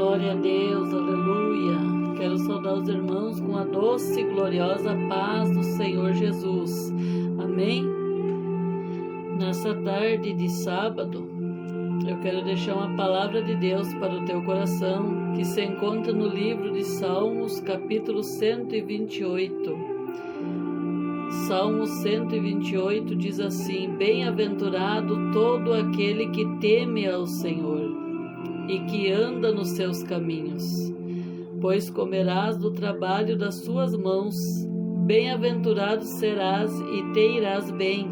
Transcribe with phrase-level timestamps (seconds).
[0.00, 1.76] Glória a Deus, aleluia.
[2.16, 6.90] Quero saudar os irmãos com a doce e gloriosa paz do Senhor Jesus.
[7.38, 7.84] Amém?
[9.38, 11.28] Nessa tarde de sábado,
[12.08, 16.28] eu quero deixar uma palavra de Deus para o teu coração, que se encontra no
[16.28, 19.76] livro de Salmos, capítulo 128.
[21.46, 28.09] Salmo 128 diz assim: Bem-aventurado todo aquele que teme ao Senhor
[28.70, 30.62] e que anda nos seus caminhos,
[31.60, 34.36] pois comerás do trabalho das suas mãos,
[35.06, 38.08] bem-aventurado serás e te irás bem.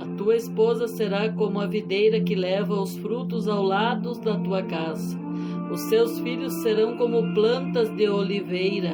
[0.00, 4.62] A tua esposa será como a videira que leva os frutos ao lado da tua
[4.62, 5.18] casa.
[5.72, 8.92] Os seus filhos serão como plantas de oliveira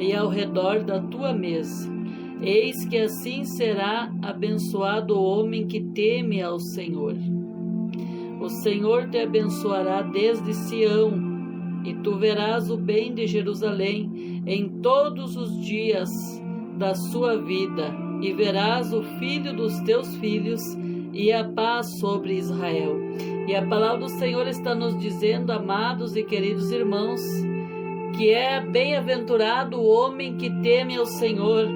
[0.00, 1.92] e ao redor da tua mesa.
[2.40, 7.14] Eis que assim será abençoado o homem que teme ao Senhor.
[8.44, 11.14] O Senhor te abençoará desde Sião,
[11.82, 16.10] e tu verás o bem de Jerusalém em todos os dias
[16.76, 20.60] da sua vida, e verás o filho dos teus filhos
[21.14, 22.98] e a paz sobre Israel.
[23.48, 27.22] E a palavra do Senhor está nos dizendo, amados e queridos irmãos,
[28.14, 31.66] que é bem-aventurado o homem que teme ao Senhor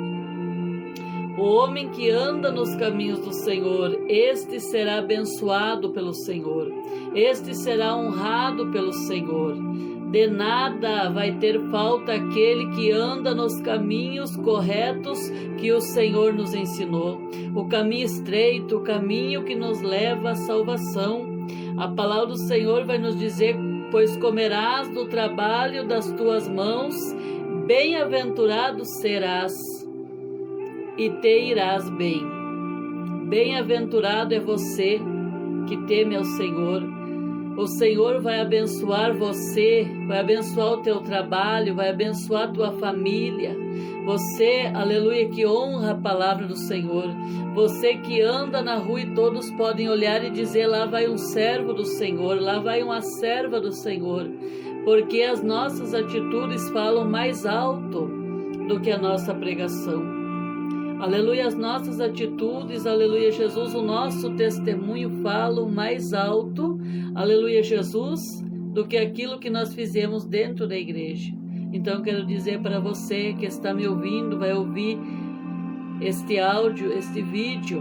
[1.39, 6.73] o homem que anda nos caminhos do Senhor, este será abençoado pelo Senhor,
[7.15, 9.57] este será honrado pelo Senhor.
[10.11, 15.19] De nada vai ter falta aquele que anda nos caminhos corretos
[15.59, 17.21] que o Senhor nos ensinou.
[17.55, 21.47] O caminho estreito, o caminho que nos leva à salvação.
[21.77, 23.55] A palavra do Senhor vai nos dizer:
[23.91, 26.95] Pois comerás do trabalho das tuas mãos,
[27.67, 29.78] bem-aventurado serás
[30.99, 32.27] e te irás bem.
[33.29, 35.01] Bem-aventurado é você
[35.69, 36.83] que teme ao Senhor.
[37.57, 43.57] O Senhor vai abençoar você, vai abençoar o teu trabalho, vai abençoar a tua família.
[44.05, 47.07] Você, aleluia, que honra a palavra do Senhor.
[47.55, 51.73] Você que anda na rua e todos podem olhar e dizer: lá vai um servo
[51.73, 54.27] do Senhor, lá vai uma serva do Senhor.
[54.85, 58.09] Porque as nossas atitudes falam mais alto
[58.69, 60.18] do que a nossa pregação.
[61.01, 66.77] Aleluia, as nossas atitudes, aleluia, Jesus, o nosso testemunho falam mais alto,
[67.15, 68.43] aleluia, Jesus,
[68.75, 71.33] do que aquilo que nós fizemos dentro da igreja.
[71.73, 74.99] Então, quero dizer para você que está me ouvindo, vai ouvir
[76.01, 77.81] este áudio, este vídeo,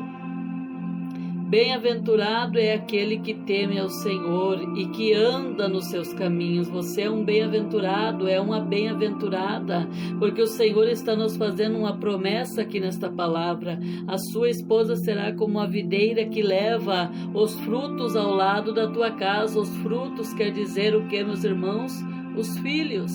[1.47, 6.67] Bem-aventurado é aquele que teme ao Senhor e que anda nos seus caminhos.
[6.67, 9.87] Você é um bem-aventurado, é uma bem-aventurada,
[10.19, 13.79] porque o Senhor está nos fazendo uma promessa aqui nesta palavra.
[14.09, 19.11] A sua esposa será como a videira que leva os frutos ao lado da tua
[19.11, 19.57] casa.
[19.57, 21.93] Os frutos quer dizer o que, meus irmãos?
[22.35, 23.13] Os filhos.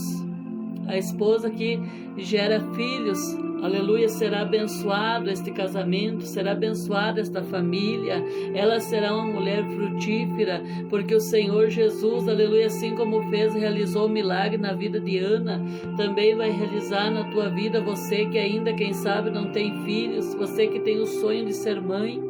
[0.87, 1.79] A esposa que
[2.17, 3.19] gera filhos,
[3.63, 8.21] Aleluia, será abençoado este casamento, será abençoada esta família,
[8.53, 14.11] ela será uma mulher frutífera, porque o Senhor Jesus, aleluia, assim como fez, realizou o
[14.11, 15.65] milagre na vida de Ana,
[15.97, 20.67] também vai realizar na tua vida, você que ainda, quem sabe, não tem filhos, você
[20.67, 22.21] que tem o sonho de ser mãe.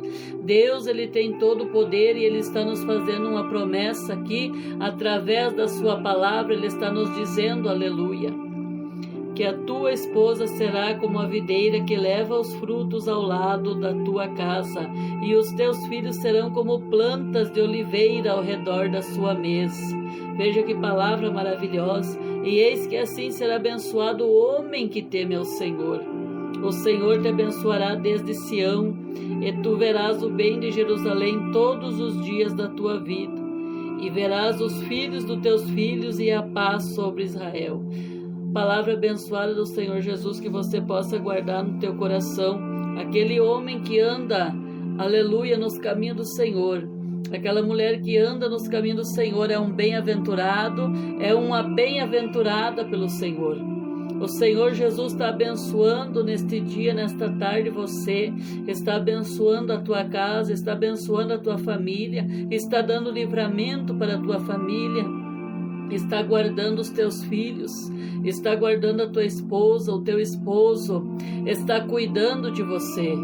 [0.45, 5.55] Deus, ele tem todo o poder e ele está nos fazendo uma promessa aqui, através
[5.55, 8.42] da sua palavra, ele está nos dizendo, aleluia
[9.35, 13.95] que a tua esposa será como a videira que leva os frutos ao lado da
[13.95, 14.91] tua casa,
[15.23, 19.97] e os teus filhos serão como plantas de oliveira ao redor da sua mesa.
[20.37, 22.19] Veja que palavra maravilhosa!
[22.45, 26.01] E eis que assim será abençoado o homem que teme ao Senhor.
[26.63, 28.95] O Senhor te abençoará desde Sião,
[29.41, 33.41] e tu verás o bem de Jerusalém todos os dias da tua vida,
[34.01, 37.83] e verás os filhos dos teus filhos e a paz sobre Israel.
[38.53, 42.61] Palavra abençoada do Senhor Jesus que você possa guardar no teu coração.
[42.99, 44.55] Aquele homem que anda,
[44.99, 46.87] aleluia, nos caminhos do Senhor.
[47.33, 53.09] Aquela mulher que anda nos caminhos do Senhor é um bem-aventurado, é uma bem-aventurada pelo
[53.09, 53.57] Senhor.
[54.21, 58.31] O Senhor Jesus está abençoando neste dia, nesta tarde, você,
[58.69, 64.21] está abençoando a tua casa, está abençoando a tua família, está dando livramento para a
[64.21, 65.22] tua família
[65.95, 67.73] está guardando os teus filhos,
[68.25, 71.05] está guardando a tua esposa, o teu esposo,
[71.47, 73.15] está cuidando de você.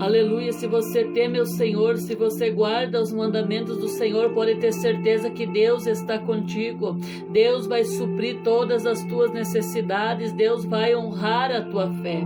[0.00, 4.72] Aleluia, se você teme o Senhor, se você guarda os mandamentos do Senhor, pode ter
[4.72, 6.96] certeza que Deus está contigo.
[7.30, 12.24] Deus vai suprir todas as tuas necessidades, Deus vai honrar a tua fé.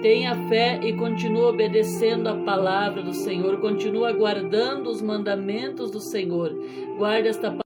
[0.00, 6.56] Tenha fé e continua obedecendo a palavra do Senhor, continua guardando os mandamentos do Senhor.
[6.96, 7.64] Guarda esta palavra